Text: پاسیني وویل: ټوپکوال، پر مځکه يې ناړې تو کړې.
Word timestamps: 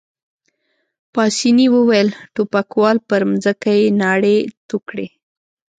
پاسیني 1.13 1.67
وویل: 1.75 2.07
ټوپکوال، 2.33 2.97
پر 3.09 3.21
مځکه 3.31 3.71
يې 3.79 3.85
ناړې 4.01 4.37
تو 4.67 4.75
کړې. 4.87 5.07